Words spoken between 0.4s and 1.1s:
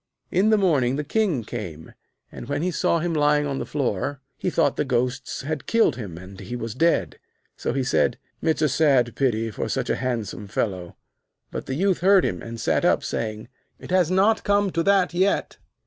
the morning the